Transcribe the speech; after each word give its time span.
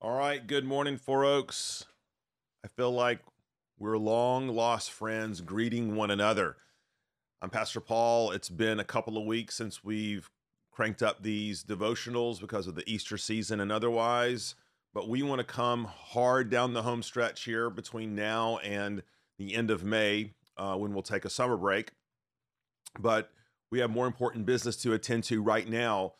All 0.00 0.16
right. 0.16 0.46
Good 0.46 0.64
morning, 0.64 0.96
Four 0.96 1.24
Oaks. 1.24 1.84
I 2.64 2.68
feel 2.68 2.92
like 2.92 3.18
we're 3.80 3.98
long 3.98 4.46
lost 4.46 4.92
friends 4.92 5.40
greeting 5.40 5.96
one 5.96 6.12
another. 6.12 6.54
I'm 7.42 7.50
Pastor 7.50 7.80
Paul. 7.80 8.30
It's 8.30 8.48
been 8.48 8.78
a 8.78 8.84
couple 8.84 9.18
of 9.18 9.26
weeks 9.26 9.56
since 9.56 9.82
we've 9.82 10.30
cranked 10.70 11.02
up 11.02 11.24
these 11.24 11.64
devotionals 11.64 12.40
because 12.40 12.68
of 12.68 12.76
the 12.76 12.88
Easter 12.88 13.18
season 13.18 13.58
and 13.58 13.72
otherwise, 13.72 14.54
but 14.94 15.08
we 15.08 15.24
want 15.24 15.40
to 15.40 15.44
come 15.44 15.86
hard 15.86 16.48
down 16.48 16.74
the 16.74 16.82
home 16.82 17.02
stretch 17.02 17.42
here 17.42 17.68
between 17.68 18.14
now 18.14 18.58
and 18.58 19.02
the 19.36 19.52
end 19.52 19.68
of 19.68 19.82
May 19.82 20.34
uh, 20.56 20.76
when 20.76 20.94
we'll 20.94 21.02
take 21.02 21.24
a 21.24 21.30
summer 21.30 21.56
break. 21.56 21.90
But 23.00 23.32
we 23.72 23.80
have 23.80 23.90
more 23.90 24.06
important 24.06 24.46
business 24.46 24.76
to 24.76 24.92
attend 24.92 25.24
to 25.24 25.42
right 25.42 25.68
now 25.68 26.12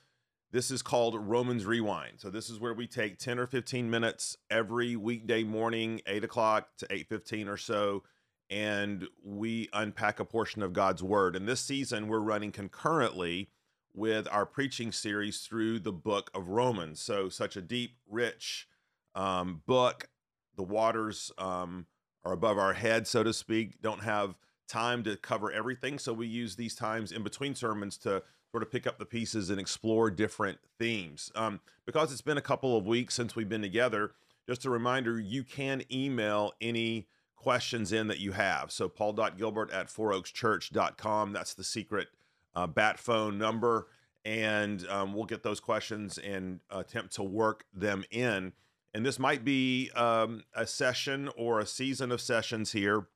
this 0.51 0.71
is 0.71 0.83
called 0.83 1.15
Romans 1.15 1.67
Rewind. 1.67 2.21
So 2.21 2.31
this 2.31 2.49
is 2.49 2.59
where 2.59 2.73
we 2.73 2.87
take 2.87 3.19
10 3.19 3.39
or 3.39 3.47
15 3.47 3.91
minutes 3.91 4.37
every 4.51 4.97
weekday 4.97 5.45
morning, 5.45 6.01
8 6.07 6.25
o'clock 6.25 6.69
to 6.79 6.87
8.15 6.87 7.49
or 7.49 7.57
so, 7.57 8.03
and 8.49 9.07
we 9.23 9.69
unpack 9.73 10.21
a 10.21 10.25
portion 10.25 10.63
of 10.63 10.73
God's 10.73 11.03
Word. 11.03 11.37
And 11.37 11.47
this 11.47 11.61
season, 11.61 12.09
we're 12.09 12.21
running 12.21 12.51
concurrently 12.51 13.51
with 13.95 14.27
our 14.31 14.47
preaching 14.47 14.91
series 14.91 15.41
through 15.41 15.81
the 15.81 15.93
book 15.93 16.31
of 16.33 16.49
Romans. 16.49 17.01
So 17.01 17.29
such 17.29 17.57
a 17.57 17.63
deep, 17.63 17.97
rich 18.09 18.69
um, 19.15 19.63
book. 19.67 20.09
The 20.57 20.63
waters 20.63 21.31
um, 21.37 21.87
are 22.25 22.33
above 22.33 22.57
our 22.57 22.73
head, 22.73 23.07
so 23.07 23.23
to 23.23 23.33
speak, 23.33 23.83
don't 23.83 24.03
have 24.03 24.35
time 24.69 25.03
to 25.05 25.17
cover 25.17 25.51
everything. 25.51 25.99
So 25.99 26.13
we 26.13 26.27
use 26.27 26.57
these 26.57 26.75
times 26.75 27.11
in 27.11 27.23
between 27.23 27.55
sermons 27.55 27.97
to 27.99 28.23
sort 28.51 28.63
of 28.63 28.71
pick 28.71 28.87
up 28.87 28.99
the 28.99 29.05
pieces 29.05 29.51
and 29.51 29.61
explore 29.61 30.11
different 30.11 30.59
themes. 30.79 31.31
Um, 31.35 31.61
because 31.85 32.13
it's 32.13 32.23
been 32.23 32.39
a 32.39 32.43
couple 32.43 32.77
of 32.77 32.87
weeks 32.87 33.15
since 33.15 33.35
we've 33.35 33.49
been 33.49 33.63
together, 33.63 34.13
just 34.49 34.65
a 34.65 34.71
reminder 34.71 35.19
you 35.19 35.45
can 35.45 35.83
email 35.93 36.53
any 36.61 37.09
questions 37.37 37.93
in 37.93 38.09
that 38.09 38.19
you 38.19 38.33
have. 38.33 38.71
So 38.73 38.89
paul.gilbert 38.89 39.71
at 39.71 39.89
fouroakschurch.com. 39.89 41.33
That's 41.33 41.55
the 41.55 41.65
secret 41.65 42.09
uh, 42.55 42.67
bat 42.67 42.99
phone 42.99 43.39
number. 43.39 43.89
And 44.25 44.87
um, 44.89 45.15
we'll 45.15 45.25
get 45.25 45.43
those 45.43 45.61
questions 45.61 46.19
and 46.19 46.61
attempt 46.71 47.15
to 47.15 47.23
work 47.23 47.65
them 47.73 48.05
in. 48.11 48.53
And 48.95 49.07
this 49.07 49.19
might 49.19 49.45
be 49.45 49.91
um, 49.95 50.43
a 50.55 50.67
session 50.67 51.31
or 51.37 51.61
a 51.61 51.67
season 51.67 52.11
of 52.11 52.21
sessions 52.21 52.73
here 52.73 53.07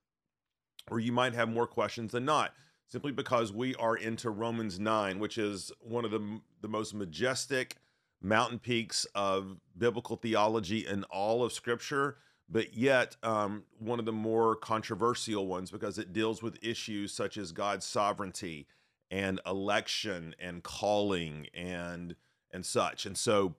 where 0.88 1.00
you 1.00 1.12
might 1.12 1.34
have 1.34 1.48
more 1.48 1.66
questions 1.66 2.12
than 2.12 2.24
not 2.24 2.52
simply 2.92 3.10
because 3.10 3.50
we 3.50 3.74
are 3.76 3.96
into 3.96 4.28
Romans 4.28 4.78
9, 4.78 5.18
which 5.18 5.38
is 5.38 5.72
one 5.80 6.04
of 6.04 6.10
the, 6.10 6.40
the 6.60 6.68
most 6.68 6.92
majestic 6.92 7.76
mountain 8.20 8.58
peaks 8.58 9.06
of 9.14 9.56
biblical 9.76 10.16
theology 10.16 10.86
in 10.86 11.02
all 11.04 11.42
of 11.42 11.54
Scripture, 11.54 12.18
but 12.50 12.74
yet 12.74 13.16
um, 13.22 13.62
one 13.78 13.98
of 13.98 14.04
the 14.04 14.12
more 14.12 14.54
controversial 14.54 15.46
ones 15.46 15.70
because 15.70 15.96
it 15.96 16.12
deals 16.12 16.42
with 16.42 16.62
issues 16.62 17.14
such 17.14 17.38
as 17.38 17.50
God's 17.50 17.86
sovereignty 17.86 18.66
and 19.10 19.40
election 19.46 20.34
and 20.38 20.62
calling 20.62 21.46
and 21.54 22.14
and 22.50 22.66
such. 22.66 23.06
And 23.06 23.16
so 23.16 23.54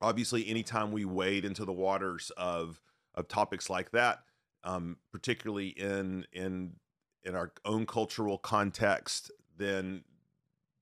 obviously 0.00 0.48
anytime 0.48 0.92
we 0.92 1.04
wade 1.04 1.44
into 1.44 1.64
the 1.64 1.72
waters 1.72 2.30
of 2.36 2.80
of 3.16 3.26
topics 3.26 3.68
like 3.68 3.90
that, 3.90 4.20
um, 4.64 4.96
particularly 5.12 5.68
in 5.68 6.26
in 6.32 6.74
in 7.22 7.34
our 7.34 7.52
own 7.64 7.86
cultural 7.86 8.38
context, 8.38 9.30
then 9.56 10.04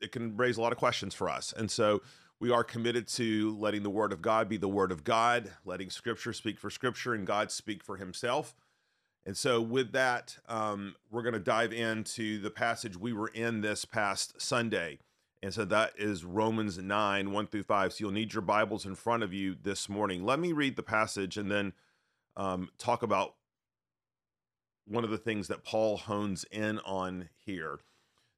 it 0.01 0.13
can 0.13 0.37
raise 0.37 0.57
a 0.57 0.61
lot 0.61 0.73
of 0.73 0.79
questions 0.79 1.15
for 1.15 1.29
us. 1.29 1.53
And 1.57 1.71
so 1.71 2.01
we 2.41 2.53
are 2.53 2.63
committed 2.63 3.09
to 3.09 3.57
letting 3.59 3.83
the 3.83 3.91
word 3.91 4.13
of 4.13 4.23
God 4.23 4.49
be 4.49 4.57
the 4.57 4.69
word 4.69 4.93
of 4.93 5.03
God, 5.03 5.51
letting 5.65 5.91
scripture 5.91 6.33
speak 6.33 6.59
for 6.59 6.71
scripture 6.71 7.15
and 7.15 7.27
God 7.27 7.51
speak 7.51 7.83
for 7.83 7.97
himself. 7.97 8.55
And 9.27 9.37
so, 9.37 9.61
with 9.61 9.93
that, 9.93 10.39
um, 10.49 10.95
we're 11.11 11.23
going 11.23 11.35
to 11.35 11.41
dive 11.41 11.73
into 11.73 12.39
the 12.39 12.51
passage 12.51 12.97
we 12.97 13.13
were 13.13 13.29
in 13.29 13.61
this 13.61 13.85
past 13.85 14.41
Sunday. 14.41 15.01
And 15.43 15.55
so 15.55 15.65
that 15.67 15.93
is 15.97 16.25
Romans 16.25 16.79
9, 16.79 17.33
1 17.33 17.47
through 17.47 17.63
5. 17.63 17.93
So 17.93 17.97
you'll 18.01 18.13
need 18.13 18.33
your 18.33 18.43
Bibles 18.43 18.85
in 18.85 18.95
front 18.95 19.23
of 19.23 19.33
you 19.33 19.55
this 19.61 19.89
morning. 19.89 20.25
Let 20.25 20.41
me 20.41 20.53
read 20.53 20.77
the 20.77 20.83
passage 20.83 21.37
and 21.37 21.51
then 21.51 21.75
um, 22.37 22.71
talk 22.79 23.03
about 23.03 23.35
one 24.89 25.05
of 25.05 25.11
the 25.11 25.19
things 25.19 25.49
that 25.49 25.65
Paul 25.65 25.97
hones 25.97 26.45
in 26.51 26.79
on 26.81 27.29
here. 27.37 27.81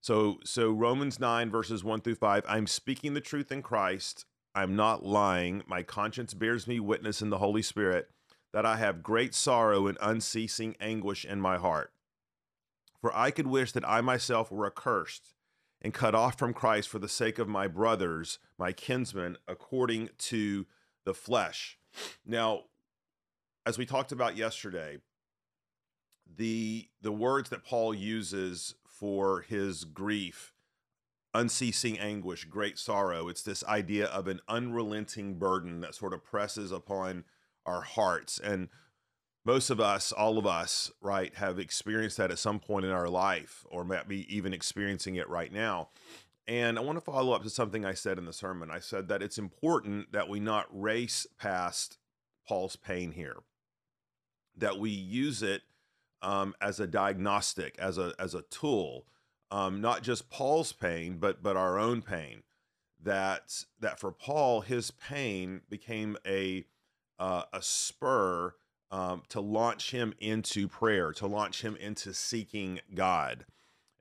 So 0.00 0.38
so 0.44 0.70
Romans 0.70 1.20
9 1.20 1.50
verses 1.50 1.84
1 1.84 2.00
through 2.00 2.14
5, 2.16 2.44
I'm 2.48 2.66
speaking 2.66 3.14
the 3.14 3.20
truth 3.20 3.52
in 3.52 3.62
Christ. 3.62 4.24
I'm 4.54 4.74
not 4.74 5.04
lying. 5.04 5.62
My 5.66 5.82
conscience 5.82 6.34
bears 6.34 6.66
me 6.66 6.80
witness 6.80 7.22
in 7.22 7.30
the 7.30 7.38
Holy 7.38 7.62
Spirit 7.62 8.10
that 8.52 8.66
I 8.66 8.76
have 8.76 9.02
great 9.02 9.34
sorrow 9.34 9.86
and 9.86 9.96
unceasing 10.00 10.74
anguish 10.80 11.24
in 11.24 11.40
my 11.40 11.56
heart. 11.56 11.92
For 13.00 13.16
I 13.16 13.30
could 13.30 13.46
wish 13.46 13.72
that 13.72 13.88
I 13.88 14.00
myself 14.00 14.50
were 14.50 14.66
accursed 14.66 15.34
and 15.80 15.94
cut 15.94 16.14
off 16.14 16.38
from 16.38 16.52
Christ 16.52 16.88
for 16.88 16.98
the 16.98 17.08
sake 17.08 17.38
of 17.38 17.48
my 17.48 17.66
brothers, 17.66 18.38
my 18.58 18.72
kinsmen, 18.72 19.36
according 19.48 20.10
to 20.18 20.66
the 21.04 21.14
flesh. 21.14 21.78
Now, 22.26 22.64
as 23.64 23.78
we 23.78 23.86
talked 23.86 24.12
about 24.12 24.36
yesterday, 24.36 24.98
the 26.36 26.88
the 27.02 27.12
words 27.12 27.50
that 27.50 27.64
Paul 27.64 27.94
uses 27.94 28.74
for 28.84 29.40
his 29.40 29.84
grief, 29.84 30.52
unceasing 31.32 31.98
anguish, 31.98 32.44
great 32.44 32.78
sorrow. 32.78 33.28
It's 33.28 33.42
this 33.42 33.64
idea 33.64 34.06
of 34.06 34.28
an 34.28 34.40
unrelenting 34.48 35.38
burden 35.38 35.80
that 35.80 35.94
sort 35.94 36.12
of 36.12 36.24
presses 36.24 36.72
upon 36.72 37.24
our 37.64 37.80
hearts. 37.82 38.38
And 38.38 38.68
most 39.44 39.70
of 39.70 39.80
us, 39.80 40.12
all 40.12 40.36
of 40.36 40.46
us, 40.46 40.90
right, 41.00 41.34
have 41.36 41.58
experienced 41.58 42.18
that 42.18 42.30
at 42.30 42.38
some 42.38 42.60
point 42.60 42.84
in 42.84 42.90
our 42.90 43.08
life, 43.08 43.64
or 43.70 43.84
maybe 43.84 44.26
even 44.34 44.52
experiencing 44.52 45.16
it 45.16 45.28
right 45.28 45.52
now. 45.52 45.88
And 46.46 46.78
I 46.78 46.82
want 46.82 46.98
to 46.98 47.04
follow 47.04 47.32
up 47.32 47.42
to 47.44 47.50
something 47.50 47.84
I 47.84 47.94
said 47.94 48.18
in 48.18 48.26
the 48.26 48.32
sermon. 48.32 48.70
I 48.70 48.80
said 48.80 49.08
that 49.08 49.22
it's 49.22 49.38
important 49.38 50.12
that 50.12 50.28
we 50.28 50.40
not 50.40 50.66
race 50.70 51.26
past 51.38 51.96
Paul's 52.46 52.76
pain 52.76 53.12
here, 53.12 53.36
that 54.56 54.78
we 54.78 54.90
use 54.90 55.42
it 55.42 55.62
um, 56.22 56.54
as 56.60 56.80
a 56.80 56.86
diagnostic, 56.86 57.76
as 57.78 57.98
a 57.98 58.12
as 58.18 58.34
a 58.34 58.42
tool, 58.42 59.06
um, 59.50 59.80
not 59.80 60.02
just 60.02 60.30
Paul's 60.30 60.72
pain, 60.72 61.18
but 61.18 61.42
but 61.42 61.56
our 61.56 61.78
own 61.78 62.02
pain. 62.02 62.42
That 63.02 63.64
that 63.80 63.98
for 63.98 64.12
Paul, 64.12 64.60
his 64.60 64.90
pain 64.90 65.62
became 65.68 66.16
a 66.26 66.66
uh, 67.18 67.44
a 67.52 67.62
spur 67.62 68.54
um, 68.90 69.22
to 69.28 69.40
launch 69.40 69.92
him 69.92 70.14
into 70.18 70.68
prayer, 70.68 71.12
to 71.12 71.26
launch 71.26 71.62
him 71.62 71.76
into 71.76 72.12
seeking 72.12 72.80
God, 72.94 73.46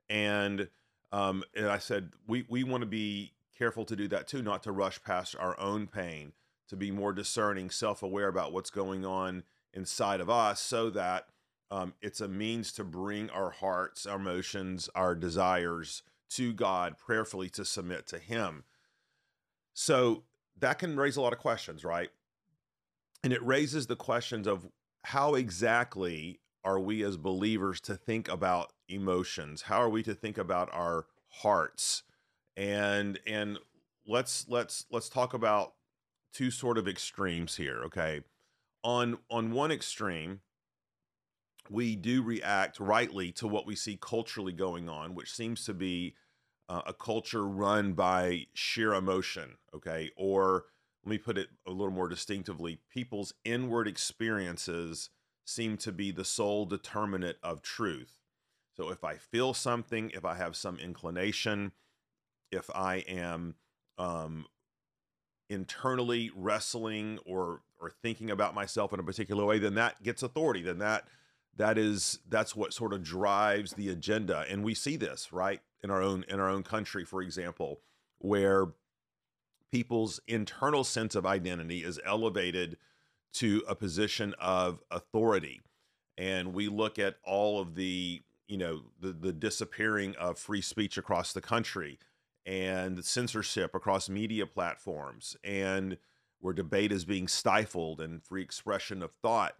and 0.08 0.68
um, 1.12 1.44
and 1.54 1.66
I 1.68 1.78
said 1.78 2.10
we 2.26 2.44
we 2.48 2.64
want 2.64 2.82
to 2.82 2.86
be 2.86 3.32
careful 3.56 3.84
to 3.84 3.96
do 3.96 4.08
that 4.08 4.26
too, 4.26 4.42
not 4.42 4.62
to 4.62 4.72
rush 4.72 5.02
past 5.02 5.36
our 5.38 5.58
own 5.60 5.86
pain, 5.86 6.32
to 6.68 6.76
be 6.76 6.90
more 6.90 7.12
discerning, 7.12 7.70
self 7.70 8.02
aware 8.02 8.28
about 8.28 8.52
what's 8.52 8.70
going 8.70 9.04
on 9.04 9.44
inside 9.72 10.20
of 10.20 10.28
us, 10.28 10.60
so 10.60 10.90
that 10.90 11.26
um, 11.70 11.94
it's 12.02 12.20
a 12.20 12.28
means 12.28 12.72
to 12.72 12.84
bring 12.84 13.30
our 13.30 13.50
hearts, 13.50 14.06
our 14.06 14.16
emotions, 14.16 14.88
our 14.94 15.14
desires 15.14 16.02
to 16.30 16.52
God 16.52 16.96
prayerfully 16.98 17.48
to 17.50 17.64
submit 17.64 18.06
to 18.08 18.18
Him. 18.18 18.64
So 19.72 20.24
that 20.58 20.78
can 20.78 20.96
raise 20.96 21.16
a 21.16 21.20
lot 21.20 21.32
of 21.32 21.38
questions, 21.38 21.84
right? 21.84 22.10
And 23.22 23.32
it 23.32 23.44
raises 23.44 23.86
the 23.86 23.96
questions 23.96 24.46
of 24.46 24.66
how 25.04 25.34
exactly 25.34 26.40
are 26.64 26.78
we 26.78 27.02
as 27.02 27.16
believers 27.16 27.80
to 27.82 27.94
think 27.94 28.28
about 28.28 28.72
emotions? 28.88 29.62
How 29.62 29.80
are 29.80 29.88
we 29.88 30.02
to 30.02 30.14
think 30.14 30.38
about 30.38 30.68
our 30.72 31.06
hearts? 31.28 32.02
And 32.56 33.18
and 33.26 33.58
let's 34.06 34.46
let's 34.48 34.86
let's 34.90 35.08
talk 35.08 35.32
about 35.34 35.74
two 36.32 36.50
sort 36.50 36.78
of 36.78 36.86
extremes 36.86 37.56
here, 37.56 37.82
okay? 37.84 38.22
On 38.82 39.18
on 39.30 39.52
one 39.52 39.70
extreme, 39.70 40.40
we 41.70 41.94
do 41.94 42.20
react 42.20 42.80
rightly 42.80 43.30
to 43.30 43.46
what 43.46 43.64
we 43.64 43.76
see 43.76 43.96
culturally 44.00 44.52
going 44.52 44.88
on, 44.88 45.14
which 45.14 45.32
seems 45.32 45.64
to 45.64 45.72
be 45.72 46.16
uh, 46.68 46.82
a 46.84 46.92
culture 46.92 47.46
run 47.46 47.92
by 47.92 48.46
sheer 48.52 48.92
emotion, 48.92 49.56
okay? 49.72 50.10
Or 50.16 50.64
let 51.04 51.10
me 51.10 51.18
put 51.18 51.38
it 51.38 51.48
a 51.66 51.70
little 51.70 51.92
more 51.92 52.08
distinctively 52.08 52.80
people's 52.92 53.32
inward 53.44 53.86
experiences 53.86 55.10
seem 55.44 55.76
to 55.76 55.92
be 55.92 56.10
the 56.10 56.24
sole 56.24 56.66
determinant 56.66 57.38
of 57.42 57.62
truth. 57.62 58.18
So 58.76 58.90
if 58.90 59.04
I 59.04 59.14
feel 59.14 59.54
something, 59.54 60.10
if 60.12 60.24
I 60.24 60.34
have 60.34 60.56
some 60.56 60.76
inclination, 60.76 61.72
if 62.50 62.68
I 62.74 62.96
am 63.08 63.54
um, 63.96 64.46
internally 65.48 66.32
wrestling 66.34 67.20
or 67.24 67.62
or 67.80 67.90
thinking 68.02 68.30
about 68.30 68.54
myself 68.54 68.92
in 68.92 69.00
a 69.00 69.02
particular 69.02 69.44
way, 69.44 69.58
then 69.58 69.74
that 69.74 70.02
gets 70.02 70.22
authority. 70.22 70.62
Then 70.62 70.78
that 70.78 71.04
that 71.60 71.78
is 71.78 72.18
that's 72.28 72.56
what 72.56 72.72
sort 72.72 72.92
of 72.92 73.02
drives 73.02 73.72
the 73.74 73.88
agenda 73.88 74.44
and 74.48 74.64
we 74.64 74.74
see 74.74 74.96
this 74.96 75.32
right 75.32 75.60
in 75.82 75.90
our 75.90 76.02
own 76.02 76.24
in 76.28 76.40
our 76.40 76.48
own 76.48 76.62
country 76.62 77.04
for 77.04 77.22
example 77.22 77.80
where 78.18 78.68
people's 79.70 80.20
internal 80.26 80.84
sense 80.84 81.14
of 81.14 81.24
identity 81.24 81.84
is 81.84 82.00
elevated 82.04 82.76
to 83.32 83.62
a 83.68 83.74
position 83.74 84.34
of 84.40 84.80
authority. 84.90 85.60
And 86.18 86.52
we 86.52 86.68
look 86.68 86.98
at 86.98 87.16
all 87.24 87.60
of 87.60 87.74
the, 87.74 88.22
you 88.48 88.58
know, 88.58 88.82
the, 89.00 89.12
the 89.12 89.32
disappearing 89.32 90.16
of 90.16 90.38
free 90.38 90.60
speech 90.60 90.98
across 90.98 91.32
the 91.32 91.40
country 91.40 91.98
and 92.44 93.04
censorship 93.04 93.74
across 93.74 94.08
media 94.08 94.46
platforms 94.46 95.36
and 95.44 95.96
where 96.40 96.54
debate 96.54 96.90
is 96.90 97.04
being 97.04 97.28
stifled 97.28 98.00
and 98.00 98.22
free 98.24 98.42
expression 98.42 99.02
of 99.02 99.12
thought. 99.22 99.56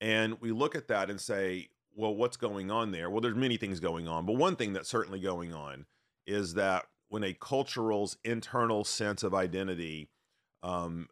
And 0.00 0.40
we 0.40 0.52
look 0.52 0.74
at 0.74 0.88
that 0.88 1.10
and 1.10 1.20
say, 1.20 1.68
well, 1.94 2.14
what's 2.14 2.36
going 2.36 2.70
on 2.70 2.92
there? 2.92 3.08
Well, 3.08 3.20
there's 3.20 3.34
many 3.34 3.56
things 3.56 3.80
going 3.80 4.06
on, 4.06 4.26
but 4.26 4.36
one 4.36 4.56
thing 4.56 4.72
that's 4.72 4.88
certainly 4.88 5.20
going 5.20 5.54
on 5.54 5.86
is 6.26 6.54
that 6.54 6.84
when 7.08 7.24
a 7.24 7.32
cultural's 7.32 8.16
internal 8.24 8.84
sense 8.84 9.22
of 9.22 9.32
identity 9.32 10.10
um, 10.62 11.08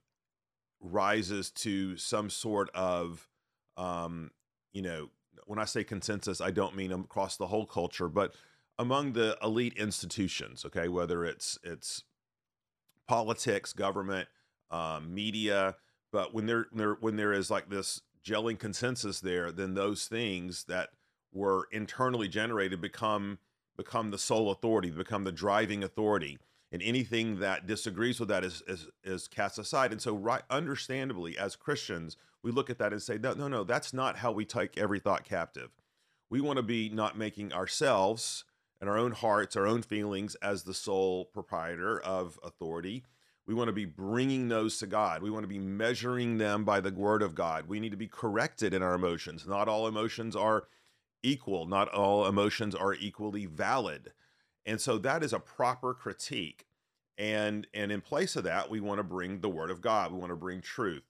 rises 0.80 1.50
to 1.50 1.96
some 1.96 2.28
sort 2.28 2.68
of, 2.74 3.28
um, 3.76 4.30
you 4.72 4.82
know, 4.82 5.08
when 5.46 5.58
I 5.58 5.64
say 5.64 5.84
consensus, 5.84 6.40
I 6.40 6.50
don't 6.50 6.76
mean 6.76 6.92
across 6.92 7.36
the 7.36 7.46
whole 7.46 7.66
culture, 7.66 8.08
but 8.08 8.34
among 8.78 9.12
the 9.12 9.36
elite 9.42 9.74
institutions. 9.76 10.64
Okay, 10.64 10.88
whether 10.88 11.24
it's 11.24 11.58
it's 11.62 12.02
politics, 13.06 13.72
government, 13.72 14.28
um, 14.70 15.14
media, 15.14 15.76
but 16.12 16.34
when 16.34 16.46
there, 16.46 16.66
there 16.72 16.94
when 16.94 17.16
there 17.16 17.32
is 17.32 17.50
like 17.50 17.68
this 17.68 18.00
gelling 18.24 18.58
consensus 18.58 19.20
there, 19.20 19.52
then 19.52 19.74
those 19.74 20.06
things 20.06 20.64
that 20.64 20.90
were 21.32 21.68
internally 21.72 22.28
generated 22.28 22.80
become 22.80 23.38
become 23.76 24.10
the 24.10 24.18
sole 24.18 24.50
authority, 24.50 24.90
become 24.90 25.24
the 25.24 25.32
driving 25.32 25.82
authority. 25.82 26.38
And 26.70 26.82
anything 26.82 27.40
that 27.40 27.66
disagrees 27.66 28.18
with 28.18 28.28
that 28.28 28.44
is, 28.44 28.62
is, 28.66 28.88
is 29.02 29.28
cast 29.28 29.58
aside. 29.58 29.92
And 29.92 30.00
so, 30.00 30.14
right, 30.14 30.42
understandably, 30.50 31.36
as 31.36 31.56
Christians, 31.56 32.16
we 32.42 32.50
look 32.50 32.70
at 32.70 32.78
that 32.78 32.92
and 32.92 33.02
say, 33.02 33.18
no, 33.18 33.32
no, 33.32 33.48
no, 33.48 33.64
that's 33.64 33.92
not 33.92 34.18
how 34.18 34.32
we 34.32 34.44
take 34.44 34.78
every 34.78 34.98
thought 34.98 35.24
captive. 35.24 35.70
We 36.30 36.40
want 36.40 36.56
to 36.56 36.62
be 36.62 36.88
not 36.88 37.18
making 37.18 37.52
ourselves 37.52 38.44
and 38.80 38.90
our 38.90 38.98
own 38.98 39.12
hearts, 39.12 39.56
our 39.56 39.66
own 39.66 39.82
feelings 39.82 40.34
as 40.36 40.64
the 40.64 40.74
sole 40.74 41.26
proprietor 41.26 42.00
of 42.00 42.38
authority. 42.42 43.04
We 43.46 43.54
want 43.54 43.68
to 43.68 43.72
be 43.72 43.84
bringing 43.84 44.48
those 44.48 44.78
to 44.78 44.86
God. 44.86 45.22
We 45.22 45.30
want 45.30 45.44
to 45.44 45.48
be 45.48 45.58
measuring 45.58 46.38
them 46.38 46.64
by 46.64 46.80
the 46.80 46.92
word 46.92 47.22
of 47.22 47.34
God. 47.34 47.68
We 47.68 47.78
need 47.78 47.90
to 47.90 47.96
be 47.96 48.08
corrected 48.08 48.72
in 48.72 48.82
our 48.82 48.94
emotions. 48.94 49.46
Not 49.46 49.68
all 49.68 49.86
emotions 49.86 50.34
are 50.34 50.64
equal. 51.22 51.66
Not 51.66 51.88
all 51.88 52.26
emotions 52.26 52.74
are 52.74 52.94
equally 52.94 53.46
valid. 53.46 54.12
And 54.64 54.80
so 54.80 54.96
that 54.98 55.22
is 55.22 55.32
a 55.32 55.38
proper 55.38 55.92
critique. 55.92 56.66
And 57.18 57.66
and 57.74 57.92
in 57.92 58.00
place 58.00 58.34
of 58.34 58.44
that, 58.44 58.70
we 58.70 58.80
want 58.80 58.98
to 58.98 59.04
bring 59.04 59.40
the 59.40 59.48
word 59.48 59.70
of 59.70 59.80
God. 59.80 60.12
We 60.12 60.18
want 60.18 60.30
to 60.30 60.36
bring 60.36 60.60
truth. 60.60 61.04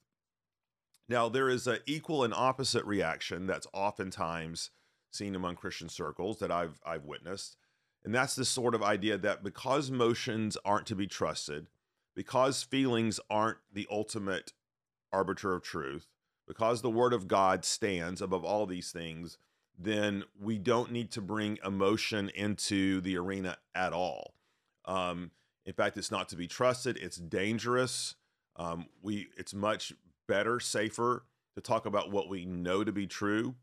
Now, 1.09 1.29
there 1.29 1.49
is 1.49 1.67
an 1.67 1.79
equal 1.87 2.25
and 2.25 2.35
opposite 2.35 2.85
reaction 2.85 3.47
that's 3.47 3.67
oftentimes 3.73 4.71
seen 5.11 5.35
among 5.35 5.57
Christian 5.57 5.89
circles 5.89 6.39
that 6.41 6.51
I've 6.51 6.81
I've 6.85 7.05
witnessed. 7.05 7.57
And 8.05 8.15
that's 8.15 8.35
this 8.35 8.51
sort 8.51 8.75
of 8.75 8.83
idea 8.83 9.17
that 9.19 9.43
because 9.43 9.89
emotions 9.89 10.59
aren't 10.65 10.87
to 10.89 10.95
be 10.95 11.07
trusted, 11.07 11.69
because 12.15 12.63
feelings 12.63 13.21
aren't 13.29 13.59
the 13.73 13.87
ultimate 13.91 14.53
arbiter 15.13 15.55
of 15.55 15.63
truth, 15.63 16.09
because 16.47 16.83
the 16.83 16.91
word 16.91 17.13
of 17.13 17.29
God 17.29 17.65
stands 17.65 18.21
above 18.21 18.45
all 18.45 18.67
these 18.67 18.93
things, 18.93 19.39
then 19.79 20.25
we 20.41 20.59
don't 20.59 20.93
need 20.93 21.11
to 21.13 21.21
bring 21.21 21.59
emotion 21.65 22.31
into 22.35 23.01
the 23.01 23.17
arena 23.17 23.57
at 23.75 23.93
all. 23.93 24.35
Um, 24.85 25.31
in 25.65 25.73
fact, 25.73 25.97
it's 25.97 26.11
not 26.11 26.29
to 26.29 26.37
be 26.37 26.47
trusted. 26.47 26.97
It's 26.97 27.17
dangerous. 27.17 28.15
Um, 28.57 28.87
we 29.03 29.29
it's 29.37 29.55
much 29.55 29.93
better, 30.29 30.61
safer 30.61 31.25
to 31.55 31.61
talk 31.61 31.87
about 31.87 32.11
what 32.11 32.29
we 32.29 32.45
know 32.45 32.85
to 32.85 32.93
be 32.93 33.07
true 33.07 33.55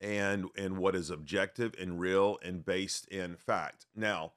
and 0.00 0.46
and 0.56 0.78
what 0.78 0.94
is 0.94 1.10
objective 1.10 1.74
and 1.80 1.98
real 1.98 2.38
and 2.42 2.64
based 2.64 3.06
in 3.08 3.36
fact. 3.36 3.86
Now, 3.94 4.32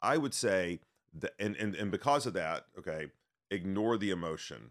I 0.00 0.18
would 0.18 0.34
say 0.34 0.80
that 1.14 1.34
and 1.38 1.56
and, 1.56 1.74
and 1.74 1.90
because 1.90 2.26
of 2.26 2.34
that, 2.34 2.66
okay, 2.78 3.06
ignore 3.50 3.96
the 3.96 4.10
emotion. 4.10 4.70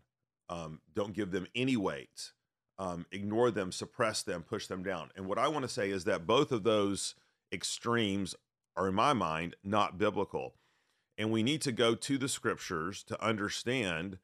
Um, 0.50 0.82
don't 0.94 1.14
give 1.14 1.32
them 1.32 1.48
any 1.56 1.78
weight 1.78 2.34
um, 2.82 3.06
ignore 3.12 3.52
them, 3.52 3.72
suppress 3.72 4.24
them, 4.24 4.42
push 4.42 4.66
them 4.66 4.82
down. 4.82 5.12
And 5.16 5.28
what 5.28 5.38
I 5.38 5.48
want 5.48 5.62
to 5.62 5.70
say 5.70 5.92
is 5.92 6.06
that 6.06 6.26
both 6.26 6.52
of 6.52 6.64
those 6.64 7.14
extremes 7.54 8.34
are, 8.76 8.88
in 8.88 8.96
my 8.96 9.14
mind, 9.14 9.56
not 9.64 10.00
biblical. 10.00 10.56
And 11.16 11.32
we 11.32 11.44
need 11.44 11.62
to 11.62 11.72
go 11.72 11.94
to 11.94 12.18
the 12.18 12.28
scriptures 12.28 13.04
to 13.04 13.24
understand 13.24 14.18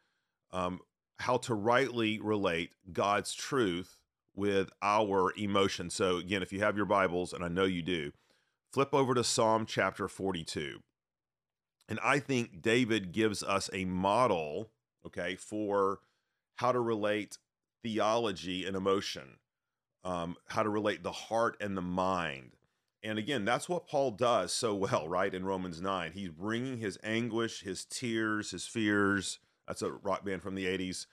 um, 0.51 0.79
how 1.19 1.37
to 1.37 1.53
rightly 1.53 2.19
relate 2.19 2.71
God's 2.91 3.35
truth 3.35 3.99
with 4.35 4.71
our 4.81 5.31
emotion. 5.37 5.91
So, 5.91 6.17
again, 6.17 6.41
if 6.41 6.51
you 6.51 6.61
have 6.61 6.77
your 6.77 6.87
Bibles, 6.87 7.33
and 7.33 7.43
I 7.45 7.49
know 7.49 7.65
you 7.65 7.83
do, 7.83 8.11
flip 8.73 8.91
over 8.91 9.13
to 9.13 9.23
Psalm 9.23 9.67
chapter 9.67 10.07
42. 10.07 10.79
And 11.89 11.99
I 12.03 12.19
think 12.19 12.61
David 12.61 13.11
gives 13.11 13.43
us 13.43 13.69
a 13.71 13.85
model, 13.85 14.71
okay, 15.05 15.35
for 15.35 15.99
how 16.55 16.71
to 16.71 16.79
relate 16.79 17.37
theology 17.83 18.65
and 18.65 18.75
emotion, 18.75 19.37
um, 20.03 20.35
how 20.47 20.63
to 20.63 20.69
relate 20.69 21.03
the 21.03 21.11
heart 21.11 21.55
and 21.61 21.77
the 21.77 21.81
mind. 21.81 22.57
And 23.03 23.17
again, 23.17 23.45
that's 23.45 23.69
what 23.69 23.87
Paul 23.87 24.11
does 24.11 24.51
so 24.51 24.75
well, 24.75 25.07
right? 25.07 25.33
In 25.33 25.45
Romans 25.45 25.81
9, 25.81 26.11
he's 26.11 26.29
bringing 26.29 26.77
his 26.77 26.97
anguish, 27.03 27.61
his 27.61 27.85
tears, 27.85 28.51
his 28.51 28.65
fears. 28.65 29.39
That's 29.67 29.81
a 29.81 29.91
rock 29.91 30.25
band 30.25 30.41
from 30.41 30.55
the 30.55 30.65
80s. 30.65 31.05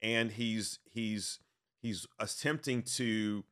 And 0.00 0.32
he's 0.32 0.80
he's 0.90 1.38
he's 1.80 2.06
attempting 2.18 2.82
to 2.82 3.44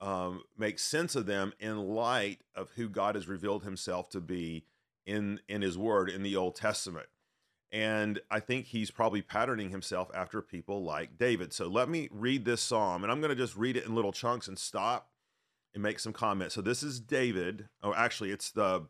um, 0.00 0.42
make 0.58 0.78
sense 0.78 1.14
of 1.14 1.26
them 1.26 1.52
in 1.58 1.78
light 1.78 2.40
of 2.54 2.70
who 2.76 2.88
God 2.88 3.14
has 3.14 3.28
revealed 3.28 3.64
himself 3.64 4.08
to 4.10 4.20
be 4.20 4.64
in 5.10 5.40
in 5.48 5.62
his 5.62 5.76
word 5.76 6.08
in 6.08 6.22
the 6.22 6.36
Old 6.36 6.54
Testament. 6.54 7.08
And 7.72 8.20
I 8.30 8.40
think 8.40 8.66
he's 8.66 8.90
probably 8.90 9.22
patterning 9.22 9.70
himself 9.70 10.10
after 10.14 10.42
people 10.42 10.82
like 10.82 11.18
David. 11.18 11.52
So 11.52 11.68
let 11.68 11.88
me 11.88 12.08
read 12.10 12.44
this 12.44 12.60
psalm, 12.60 13.04
and 13.04 13.12
I'm 13.12 13.20
going 13.20 13.30
to 13.30 13.36
just 13.36 13.56
read 13.56 13.76
it 13.76 13.86
in 13.86 13.94
little 13.94 14.12
chunks 14.12 14.48
and 14.48 14.58
stop 14.58 15.10
and 15.72 15.82
make 15.82 16.00
some 16.00 16.12
comments. 16.12 16.54
So 16.54 16.62
this 16.62 16.82
is 16.82 16.98
David. 16.98 17.68
Oh, 17.82 17.94
actually, 17.94 18.30
it's 18.30 18.50
the 18.50 18.86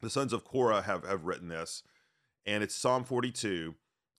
the 0.00 0.10
sons 0.10 0.32
of 0.32 0.44
Korah 0.44 0.82
have 0.82 1.04
have 1.04 1.24
written 1.24 1.48
this, 1.48 1.82
and 2.44 2.62
it's 2.62 2.74
Psalm 2.74 3.04
42. 3.04 3.74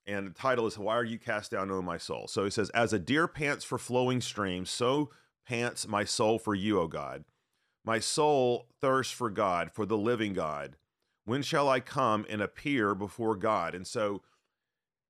And 0.05 0.27
the 0.27 0.31
title 0.31 0.67
is 0.67 0.77
"Why 0.77 0.95
Are 0.95 1.03
You 1.03 1.19
Cast 1.19 1.51
Down, 1.51 1.71
O 1.71 1.81
My 1.81 1.97
Soul?" 1.97 2.27
So 2.27 2.43
he 2.43 2.49
says, 2.49 2.69
"As 2.71 2.91
a 2.91 2.99
deer 2.99 3.27
pants 3.27 3.63
for 3.63 3.77
flowing 3.77 4.19
streams, 4.19 4.69
so 4.69 5.11
pants 5.45 5.87
my 5.87 6.03
soul 6.03 6.39
for 6.39 6.55
you, 6.55 6.79
O 6.79 6.87
God. 6.87 7.23
My 7.85 7.99
soul 7.99 8.67
thirsts 8.81 9.13
for 9.13 9.29
God, 9.29 9.71
for 9.71 9.85
the 9.85 9.97
living 9.97 10.33
God." 10.33 10.75
When 11.25 11.41
shall 11.41 11.69
I 11.69 11.79
come 11.79 12.25
and 12.29 12.41
appear 12.41 12.93
before 12.95 13.35
God? 13.35 13.73
And 13.75 13.87
so 13.87 14.21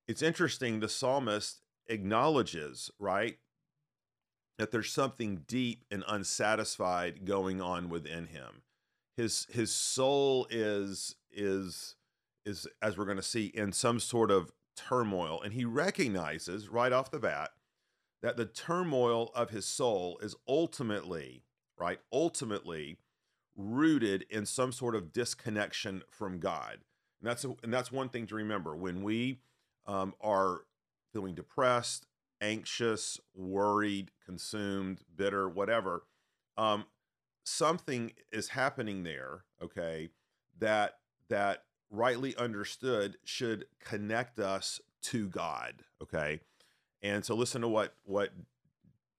it's 0.08 0.22
interesting, 0.22 0.79
the 0.79 0.89
psalmist 0.89 1.62
acknowledges, 1.88 2.91
right, 3.00 3.38
that 4.58 4.72
there's 4.72 4.91
something 4.91 5.43
deep 5.48 5.86
and 5.89 6.03
unsatisfied 6.08 7.25
going 7.25 7.62
on 7.62 7.89
within 7.89 8.27
him. 8.27 8.62
His 9.17 9.48
his 9.51 9.74
soul 9.74 10.48
is 10.50 11.15
is 11.32 11.96
is 12.46 12.67
as 12.82 12.98
we're 12.98 13.05
going 13.05 13.17
to 13.17 13.24
see 13.24 13.48
in 13.48 13.72
some 13.72 14.00
sort 14.00 14.32
of 14.32 14.51
turmoil 14.75 15.41
and 15.41 15.53
he 15.53 15.65
recognizes 15.65 16.67
right 16.67 16.91
off 16.91 17.12
the 17.12 17.20
bat 17.20 17.51
that 18.22 18.38
the 18.38 18.46
turmoil 18.46 19.32
of 19.36 19.50
his 19.50 19.65
soul 19.65 20.17
is 20.22 20.36
ultimately, 20.48 21.43
right, 21.77 22.00
ultimately 22.12 22.98
rooted 23.55 24.25
in 24.29 24.45
some 24.45 24.72
sort 24.72 24.95
of 24.95 25.13
disconnection 25.13 26.03
from 26.10 26.39
God. 26.39 26.79
And 27.22 27.29
that's 27.29 27.45
a, 27.45 27.53
and 27.63 27.74
that's 27.74 27.91
one 27.91 28.10
thing 28.10 28.27
to 28.27 28.36
remember 28.36 28.75
when 28.75 29.03
we 29.03 29.39
um, 29.86 30.13
are 30.22 30.62
feeling 31.12 31.36
depressed, 31.36 32.05
anxious, 32.41 33.19
worried, 33.33 34.12
consumed, 34.25 35.01
bitter, 35.15 35.48
whatever. 35.48 36.03
Um, 36.57 36.86
something 37.43 38.12
is 38.31 38.50
happening 38.50 39.03
there. 39.03 39.45
Okay, 39.62 40.10
that 40.60 40.98
that 41.29 41.63
rightly 41.89 42.36
understood 42.36 43.17
should 43.24 43.65
connect 43.79 44.39
us 44.39 44.81
to 45.03 45.29
God. 45.29 45.83
Okay, 46.01 46.41
and 47.01 47.24
so 47.24 47.36
listen 47.36 47.62
to 47.62 47.67
what 47.67 47.95
what 48.03 48.33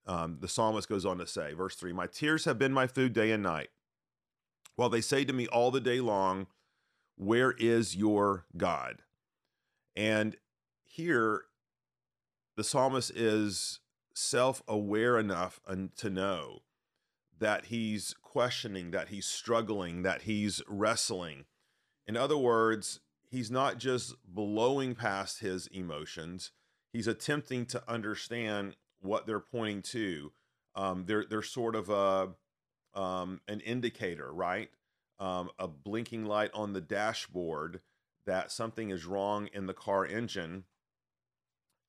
um, 0.07 0.39
the 0.41 0.49
psalmist 0.49 0.89
goes 0.89 1.07
on 1.07 1.19
to 1.19 1.27
say, 1.27 1.55
verse 1.55 1.77
three: 1.77 1.93
"My 1.93 2.07
tears 2.07 2.45
have 2.45 2.59
been 2.59 2.73
my 2.73 2.87
food 2.87 3.13
day 3.13 3.31
and 3.31 3.43
night." 3.43 3.71
While 4.77 4.89
they 4.89 5.01
say 5.01 5.25
to 5.25 5.33
me 5.33 5.47
all 5.47 5.71
the 5.71 5.81
day 5.81 6.01
long, 6.01 6.47
Where 7.17 7.53
is 7.53 7.97
your 7.97 8.47
God? 8.57 9.03
And 9.97 10.37
here, 10.83 11.45
the 12.57 12.65
psalmist 12.65 13.11
is 13.11 13.81
self 14.15 14.63
aware 14.69 15.19
enough 15.19 15.61
to 15.97 16.11
know 16.11 16.63
that 17.39 17.67
he's 17.67 18.15
questioning, 18.23 18.91
that 18.93 19.09
he's 19.09 19.27
struggling, 19.27 20.03
that 20.03 20.23
he's 20.23 20.63
wrestling. 20.69 21.45
In 22.07 22.17
other 22.17 22.39
words, 22.39 23.01
he's 23.31 23.51
not 23.51 23.79
just 23.79 24.15
blowing 24.27 24.95
past 24.95 25.41
his 25.41 25.67
emotions, 25.69 26.53
he's 26.93 27.09
attempting 27.09 27.67
to 27.67 27.83
understand 27.91 28.77
what 29.01 29.27
they're 29.27 29.41
pointing 29.41 29.83
to. 29.83 30.33
Um, 30.77 31.05
they're 31.07 31.25
they're 31.29 31.43
sort 31.43 31.77
of 31.77 31.89
a 31.91 32.31
um, 32.95 33.41
an 33.49 33.61
indicator, 33.61 34.33
right? 34.33 34.71
Um, 35.19 35.51
a 35.59 35.69
blinking 35.69 36.25
light 36.25 36.51
on 36.55 36.73
the 36.73 36.81
dashboard 36.81 37.81
that 38.27 38.51
something 38.51 38.91
is 38.91 39.05
wrong 39.05 39.49
in 39.53 39.67
the 39.67 39.75
car 39.75 40.05
engine 40.05 40.65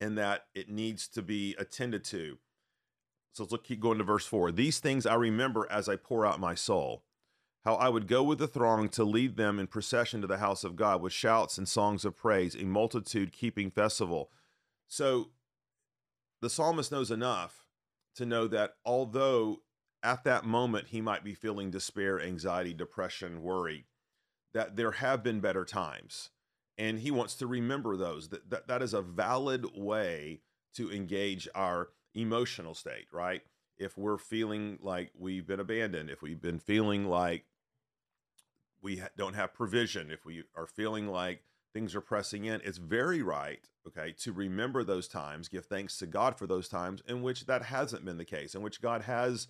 and 0.02 0.18
that 0.18 0.46
it 0.54 0.70
needs 0.70 1.08
to 1.08 1.22
be 1.22 1.56
attended 1.58 2.04
to. 2.06 2.38
So 3.34 3.44
let's 3.44 3.52
look, 3.52 3.64
keep 3.64 3.80
going 3.80 3.98
to 3.98 4.04
verse 4.04 4.26
4. 4.26 4.52
These 4.52 4.80
things 4.80 5.06
I 5.06 5.16
remember 5.16 5.68
as 5.70 5.90
I 5.90 5.96
pour 5.96 6.26
out 6.26 6.40
my 6.40 6.56
soul. 6.56 7.04
How 7.64 7.76
I 7.76 7.90
would 7.90 8.08
go 8.08 8.22
with 8.22 8.38
the 8.38 8.48
throng 8.48 8.90
to 8.90 9.04
lead 9.04 9.38
them 9.38 9.60
in 9.60 9.66
procession 9.66 10.22
to 10.22 10.28
the 10.28 10.38
house 10.38 10.64
of 10.64 10.76
God 10.76 11.02
with 11.02 11.14
shouts 11.14 11.58
and 11.58 11.68
songs 11.68 12.06
of 12.06 12.16
praise, 12.16 12.56
a 12.56 12.64
multitude 12.64 13.32
keeping 13.32 13.72
festival. 13.72 14.30
So 14.88 15.32
the 16.42 16.50
psalmist 16.50 16.92
knows 16.92 17.10
enough 17.10 17.66
to 18.16 18.26
know 18.26 18.48
that 18.48 18.76
although 18.86 19.62
at 20.06 20.24
that 20.24 20.46
moment 20.46 20.88
he 20.90 21.02
might 21.02 21.24
be 21.24 21.34
feeling 21.34 21.72
despair, 21.72 22.22
anxiety, 22.22 22.74
depression, 22.74 23.42
worry, 23.42 23.86
that 24.54 24.76
there 24.76 24.92
have 24.92 25.24
been 25.24 25.40
better 25.40 25.66
times. 25.66 26.30
And 26.78 27.00
he 27.00 27.10
wants 27.10 27.36
to 27.36 27.48
remember 27.48 27.98
those. 27.98 28.30
That, 28.30 28.50
that, 28.50 28.68
that 28.68 28.82
is 28.82 28.94
a 28.94 29.02
valid 29.02 29.66
way 29.76 30.42
to 30.76 30.92
engage 30.92 31.48
our 31.56 31.90
emotional 32.14 32.76
state, 32.76 33.08
right? 33.12 33.42
If 33.78 33.98
we're 33.98 34.18
feeling 34.18 34.78
like 34.82 35.12
we've 35.18 35.48
been 35.48 35.60
abandoned, 35.60 36.10
if 36.10 36.22
we've 36.22 36.42
been 36.42 36.60
feeling 36.60 37.08
like 37.08 37.46
we 38.82 39.02
don't 39.18 39.34
have 39.34 39.54
provision, 39.54 40.12
if 40.12 40.26
we 40.26 40.44
are 40.56 40.68
feeling 40.68 41.08
like 41.08 41.44
things 41.74 41.96
are 41.96 42.02
pressing 42.02 42.46
in, 42.46 42.62
it's 42.64 42.78
very 42.78 43.22
right, 43.22 43.68
okay, 43.88 44.14
to 44.20 44.32
remember 44.32 44.84
those 44.84 45.08
times, 45.08 45.50
give 45.50 45.66
thanks 45.66 45.98
to 45.98 46.06
God 46.06 46.38
for 46.38 46.46
those 46.46 46.70
times 46.70 47.02
in 47.08 47.24
which 47.24 47.48
that 47.48 47.64
hasn't 47.64 48.06
been 48.06 48.18
the 48.18 48.26
case, 48.26 48.54
in 48.54 48.62
which 48.62 48.82
God 48.82 49.02
has 49.04 49.48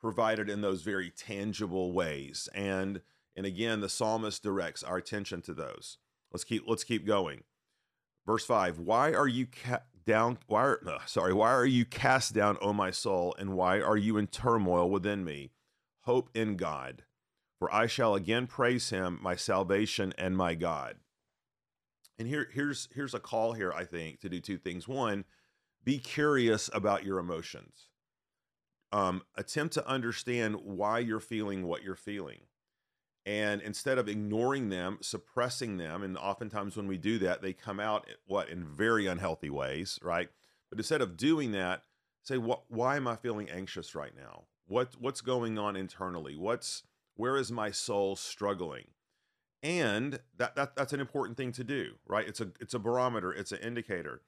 provided 0.00 0.48
in 0.48 0.60
those 0.60 0.82
very 0.82 1.10
tangible 1.10 1.92
ways. 1.92 2.48
And 2.54 3.02
and 3.36 3.46
again, 3.46 3.80
the 3.80 3.88
psalmist 3.88 4.42
directs 4.42 4.82
our 4.82 4.96
attention 4.96 5.42
to 5.42 5.54
those. 5.54 5.98
Let's 6.32 6.44
keep 6.44 6.64
let's 6.66 6.84
keep 6.84 7.06
going. 7.06 7.44
Verse 8.26 8.44
5, 8.44 8.78
why 8.78 9.12
are 9.12 9.26
you 9.26 9.46
ca- 9.46 9.80
down 10.06 10.38
why 10.46 10.62
are, 10.62 10.80
uh, 10.86 10.98
sorry 11.06 11.32
why 11.32 11.52
are 11.52 11.66
you 11.66 11.84
cast 11.84 12.34
down 12.34 12.56
o 12.60 12.72
my 12.72 12.90
soul 12.90 13.34
and 13.38 13.54
why 13.54 13.80
are 13.80 13.96
you 13.96 14.16
in 14.16 14.26
turmoil 14.26 14.90
within 14.90 15.24
me 15.24 15.52
hope 16.00 16.30
in 16.34 16.56
god 16.56 17.04
for 17.58 17.72
i 17.72 17.86
shall 17.86 18.14
again 18.14 18.46
praise 18.46 18.90
him 18.90 19.18
my 19.22 19.36
salvation 19.36 20.12
and 20.18 20.36
my 20.36 20.54
god 20.54 20.96
and 22.18 22.28
here 22.28 22.48
here's 22.52 22.88
here's 22.94 23.14
a 23.14 23.20
call 23.20 23.52
here 23.52 23.72
i 23.72 23.84
think 23.84 24.20
to 24.20 24.28
do 24.28 24.40
two 24.40 24.58
things 24.58 24.88
one 24.88 25.24
be 25.84 25.98
curious 25.98 26.70
about 26.72 27.04
your 27.04 27.18
emotions 27.18 27.89
um, 28.92 29.22
attempt 29.36 29.74
to 29.74 29.88
understand 29.88 30.56
why 30.56 30.98
you're 30.98 31.20
feeling 31.20 31.66
what 31.66 31.82
you're 31.82 31.94
feeling. 31.94 32.40
And 33.26 33.60
instead 33.60 33.98
of 33.98 34.08
ignoring 34.08 34.70
them 34.70 34.98
suppressing 35.02 35.76
them 35.76 36.02
and 36.02 36.16
oftentimes 36.16 36.76
when 36.76 36.86
we 36.86 36.96
do 36.96 37.18
that 37.18 37.42
they 37.42 37.52
come 37.52 37.78
out 37.78 38.06
what 38.26 38.48
in 38.48 38.64
very 38.64 39.06
unhealthy 39.06 39.50
ways 39.50 39.98
right? 40.02 40.30
But 40.70 40.78
instead 40.78 41.02
of 41.02 41.16
doing 41.16 41.52
that 41.52 41.84
say 42.22 42.38
what 42.38 42.62
why 42.68 42.96
am 42.96 43.06
i 43.06 43.16
feeling 43.16 43.48
anxious 43.50 43.94
right 43.94 44.16
now? 44.16 44.44
What 44.66 44.94
what's 44.98 45.20
going 45.20 45.58
on 45.58 45.76
internally? 45.76 46.34
What's 46.34 46.82
where 47.14 47.36
is 47.36 47.52
my 47.52 47.70
soul 47.70 48.16
struggling? 48.16 48.86
And 49.62 50.20
that, 50.38 50.56
that 50.56 50.74
that's 50.74 50.94
an 50.94 51.00
important 51.00 51.36
thing 51.36 51.52
to 51.52 51.64
do 51.64 51.92
right? 52.06 52.26
It's 52.26 52.40
a 52.40 52.48
it's 52.58 52.74
a 52.74 52.78
barometer 52.78 53.32
it's 53.32 53.52
an 53.52 53.58
indicator. 53.58 54.22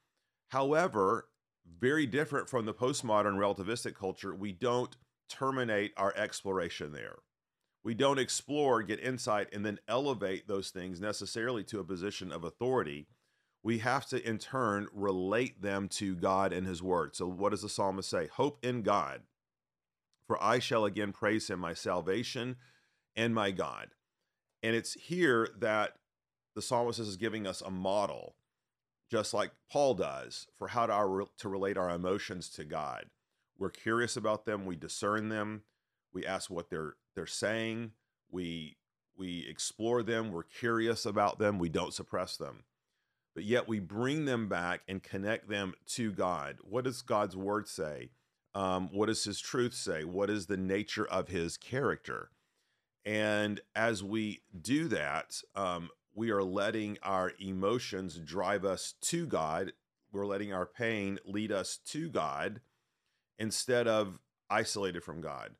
However 0.48 1.28
very 1.66 2.06
different 2.06 2.48
from 2.48 2.66
the 2.66 2.74
postmodern 2.74 3.36
relativistic 3.36 3.94
culture 3.94 4.34
we 4.34 4.52
don't 4.52 4.96
terminate 5.28 5.92
our 5.96 6.14
exploration 6.16 6.92
there 6.92 7.16
we 7.84 7.94
don't 7.94 8.18
explore, 8.18 8.82
get 8.82 9.00
insight, 9.00 9.48
and 9.52 9.66
then 9.66 9.80
elevate 9.88 10.46
those 10.46 10.70
things 10.70 11.00
necessarily 11.00 11.64
to 11.64 11.80
a 11.80 11.84
position 11.84 12.30
of 12.30 12.44
authority. 12.44 13.08
We 13.64 13.78
have 13.78 14.06
to, 14.06 14.24
in 14.24 14.38
turn, 14.38 14.86
relate 14.92 15.62
them 15.62 15.88
to 15.90 16.14
God 16.14 16.52
and 16.52 16.66
His 16.66 16.82
Word. 16.82 17.16
So, 17.16 17.26
what 17.26 17.50
does 17.50 17.62
the 17.62 17.68
psalmist 17.68 18.08
say? 18.08 18.28
Hope 18.28 18.64
in 18.64 18.82
God, 18.82 19.22
for 20.26 20.42
I 20.42 20.60
shall 20.60 20.84
again 20.84 21.12
praise 21.12 21.50
Him, 21.50 21.58
my 21.58 21.74
salvation 21.74 22.56
and 23.16 23.34
my 23.34 23.50
God. 23.50 23.88
And 24.62 24.76
it's 24.76 24.94
here 24.94 25.48
that 25.58 25.96
the 26.54 26.62
psalmist 26.62 27.00
is 27.00 27.16
giving 27.16 27.46
us 27.48 27.60
a 27.60 27.70
model, 27.70 28.36
just 29.12 29.34
like 29.34 29.50
Paul 29.70 29.92
does, 29.92 30.46
for 30.58 30.68
how 30.68 30.86
to, 30.86 30.92
our, 30.94 31.24
to 31.36 31.48
relate 31.50 31.76
our 31.76 31.90
emotions 31.90 32.48
to 32.48 32.64
God. 32.64 33.04
We're 33.58 33.68
curious 33.68 34.16
about 34.16 34.46
them, 34.46 34.64
we 34.64 34.74
discern 34.74 35.28
them, 35.28 35.64
we 36.14 36.24
ask 36.26 36.50
what 36.50 36.70
they're 36.70 36.94
they're 37.14 37.26
saying. 37.26 37.92
We 38.30 38.78
we 39.18 39.46
explore 39.48 40.02
them. 40.02 40.32
We're 40.32 40.42
curious 40.44 41.04
about 41.04 41.38
them. 41.38 41.58
We 41.58 41.68
don't 41.68 41.92
suppress 41.92 42.38
them, 42.38 42.64
but 43.34 43.44
yet 43.44 43.68
we 43.68 43.80
bring 43.80 44.24
them 44.24 44.48
back 44.48 44.80
and 44.88 45.02
connect 45.02 45.48
them 45.50 45.74
to 45.88 46.10
God. 46.12 46.56
What 46.62 46.84
does 46.84 47.02
God's 47.02 47.36
word 47.36 47.68
say? 47.68 48.10
Um, 48.54 48.88
what 48.92 49.06
does 49.06 49.24
His 49.24 49.40
truth 49.40 49.74
say? 49.74 50.04
What 50.04 50.30
is 50.30 50.46
the 50.46 50.56
nature 50.56 51.06
of 51.06 51.28
His 51.28 51.58
character? 51.58 52.30
And 53.04 53.60
as 53.74 54.02
we 54.02 54.42
do 54.58 54.88
that, 54.88 55.42
um, 55.54 55.90
we 56.14 56.30
are 56.30 56.42
letting 56.42 56.98
our 57.02 57.32
emotions 57.40 58.18
drive 58.18 58.64
us 58.64 58.94
to 59.02 59.26
God. 59.26 59.72
We're 60.12 60.26
letting 60.26 60.52
our 60.52 60.66
pain 60.66 61.18
lead 61.24 61.52
us 61.52 61.78
to 61.86 62.08
God 62.08 62.60
instead 63.38 63.88
of 63.88 64.18
isolated 64.50 65.02
from 65.02 65.20
God 65.20 65.52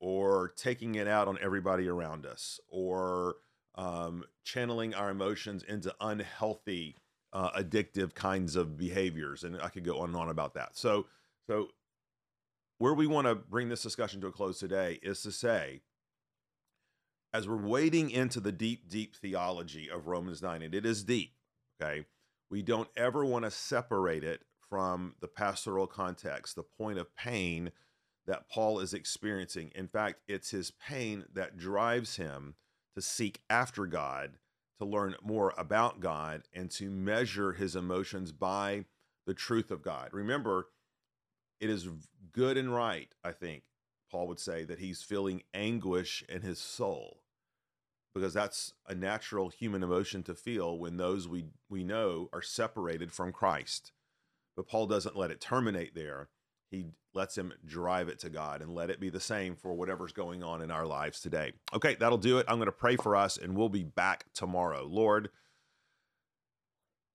or 0.00 0.52
taking 0.56 0.96
it 0.96 1.08
out 1.08 1.28
on 1.28 1.38
everybody 1.40 1.88
around 1.88 2.26
us 2.26 2.60
or 2.68 3.36
um, 3.74 4.24
channeling 4.44 4.94
our 4.94 5.10
emotions 5.10 5.62
into 5.62 5.94
unhealthy 6.00 6.96
uh, 7.32 7.50
addictive 7.52 8.14
kinds 8.14 8.54
of 8.54 8.76
behaviors 8.76 9.42
and 9.42 9.60
i 9.60 9.68
could 9.68 9.84
go 9.84 9.98
on 9.98 10.10
and 10.10 10.16
on 10.16 10.28
about 10.28 10.54
that 10.54 10.76
so 10.76 11.04
so 11.48 11.66
where 12.78 12.94
we 12.94 13.08
want 13.08 13.26
to 13.26 13.34
bring 13.34 13.68
this 13.68 13.82
discussion 13.82 14.20
to 14.20 14.28
a 14.28 14.32
close 14.32 14.60
today 14.60 15.00
is 15.02 15.20
to 15.20 15.32
say 15.32 15.80
as 17.34 17.46
we're 17.46 17.56
wading 17.56 18.10
into 18.10 18.40
the 18.40 18.52
deep 18.52 18.88
deep 18.88 19.14
theology 19.14 19.90
of 19.90 20.06
romans 20.06 20.40
9 20.40 20.62
and 20.62 20.74
it 20.74 20.86
is 20.86 21.04
deep 21.04 21.34
okay 21.80 22.06
we 22.50 22.62
don't 22.62 22.88
ever 22.96 23.24
want 23.24 23.44
to 23.44 23.50
separate 23.50 24.24
it 24.24 24.42
from 24.70 25.14
the 25.20 25.28
pastoral 25.28 25.86
context 25.86 26.56
the 26.56 26.62
point 26.62 26.98
of 26.98 27.14
pain 27.14 27.70
that 28.26 28.48
Paul 28.48 28.80
is 28.80 28.94
experiencing. 28.94 29.70
In 29.74 29.88
fact, 29.88 30.20
it's 30.26 30.50
his 30.50 30.70
pain 30.70 31.24
that 31.32 31.56
drives 31.56 32.16
him 32.16 32.54
to 32.94 33.02
seek 33.02 33.40
after 33.50 33.86
God, 33.86 34.38
to 34.78 34.84
learn 34.84 35.16
more 35.22 35.52
about 35.58 36.00
God, 36.00 36.42
and 36.52 36.70
to 36.72 36.90
measure 36.90 37.52
his 37.52 37.76
emotions 37.76 38.32
by 38.32 38.84
the 39.26 39.34
truth 39.34 39.70
of 39.70 39.82
God. 39.82 40.10
Remember, 40.12 40.68
it 41.60 41.70
is 41.70 41.88
good 42.32 42.56
and 42.56 42.74
right, 42.74 43.14
I 43.22 43.32
think, 43.32 43.64
Paul 44.10 44.28
would 44.28 44.40
say, 44.40 44.64
that 44.64 44.78
he's 44.78 45.02
feeling 45.02 45.42
anguish 45.52 46.24
in 46.28 46.42
his 46.42 46.58
soul 46.58 47.23
because 48.14 48.32
that's 48.32 48.72
a 48.86 48.94
natural 48.94 49.48
human 49.48 49.82
emotion 49.82 50.22
to 50.22 50.34
feel 50.34 50.78
when 50.78 50.96
those 50.96 51.26
we, 51.26 51.46
we 51.68 51.84
know 51.84 52.28
are 52.32 52.42
separated 52.42 53.12
from 53.12 53.32
Christ. 53.32 53.92
But 54.56 54.68
Paul 54.68 54.86
doesn't 54.86 55.16
let 55.16 55.30
it 55.30 55.40
terminate 55.40 55.94
there 55.94 56.28
he 56.74 56.86
lets 57.14 57.38
him 57.38 57.52
drive 57.64 58.08
it 58.08 58.18
to 58.20 58.28
God 58.28 58.60
and 58.60 58.74
let 58.74 58.90
it 58.90 59.00
be 59.00 59.08
the 59.08 59.20
same 59.20 59.54
for 59.54 59.72
whatever's 59.72 60.12
going 60.12 60.42
on 60.42 60.60
in 60.60 60.70
our 60.70 60.86
lives 60.86 61.20
today. 61.20 61.52
Okay, 61.72 61.94
that'll 61.94 62.18
do 62.18 62.38
it. 62.38 62.46
I'm 62.48 62.56
going 62.56 62.66
to 62.66 62.72
pray 62.72 62.96
for 62.96 63.14
us 63.14 63.36
and 63.36 63.56
we'll 63.56 63.68
be 63.68 63.84
back 63.84 64.24
tomorrow. 64.34 64.84
Lord, 64.84 65.30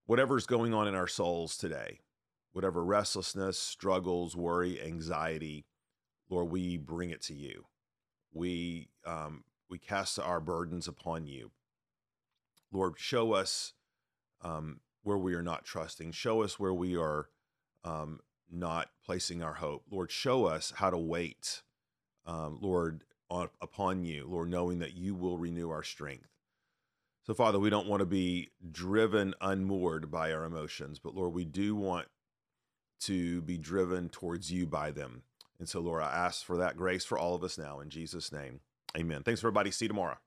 whatever's 0.06 0.46
going 0.46 0.74
on 0.74 0.88
in 0.88 0.96
our 0.96 1.08
souls 1.08 1.58
today, 1.58 2.00
whatever 2.53 2.84
restlessness, 2.84 3.60
struggles, 3.60 4.36
worry, 4.36 4.82
anxiety, 4.82 5.65
Lord, 6.29 6.50
we 6.50 6.77
bring 6.77 7.10
it 7.10 7.22
to 7.24 7.34
you. 7.34 7.65
We 8.32 8.89
um, 9.06 9.44
we 9.69 9.77
cast 9.77 10.19
our 10.19 10.39
burdens 10.39 10.88
upon 10.88 11.27
you. 11.27 11.51
Lord, 12.71 12.95
show 12.97 13.33
us 13.33 13.73
um, 14.41 14.79
where 15.03 15.17
we 15.17 15.33
are 15.33 15.43
not 15.43 15.65
trusting. 15.65 16.11
Show 16.11 16.43
us 16.43 16.59
where 16.59 16.73
we 16.73 16.95
are 16.97 17.29
um, 17.83 18.19
not 18.51 18.89
placing 19.05 19.43
our 19.43 19.53
hope. 19.53 19.83
Lord, 19.89 20.11
show 20.11 20.45
us 20.45 20.73
how 20.75 20.89
to 20.89 20.97
wait, 20.97 21.61
um, 22.25 22.57
Lord, 22.61 23.03
on, 23.29 23.49
upon 23.61 24.03
you, 24.03 24.27
Lord, 24.27 24.49
knowing 24.49 24.79
that 24.79 24.95
you 24.95 25.15
will 25.15 25.38
renew 25.38 25.69
our 25.69 25.83
strength. 25.83 26.29
So, 27.23 27.33
Father, 27.33 27.59
we 27.59 27.69
don't 27.69 27.88
want 27.88 27.99
to 27.99 28.07
be 28.07 28.49
driven 28.71 29.35
unmoored 29.39 30.09
by 30.09 30.31
our 30.33 30.45
emotions, 30.45 30.99
but 30.99 31.13
Lord, 31.13 31.33
we 31.33 31.45
do 31.45 31.75
want 31.75 32.07
to 33.01 33.41
be 33.43 33.57
driven 33.57 34.09
towards 34.09 34.51
you 34.51 34.65
by 34.65 34.91
them. 34.91 35.23
And 35.59 35.69
so, 35.69 35.79
Lord, 35.79 36.01
I 36.01 36.11
ask 36.11 36.43
for 36.43 36.57
that 36.57 36.77
grace 36.77 37.05
for 37.05 37.19
all 37.19 37.35
of 37.35 37.43
us 37.43 37.57
now 37.57 37.81
in 37.81 37.89
Jesus' 37.89 38.31
name. 38.31 38.61
Amen. 38.98 39.24
Thanks, 39.24 39.41
everybody. 39.41 39.72
See 39.72 39.86
you 39.86 39.89
tomorrow. 39.89 40.17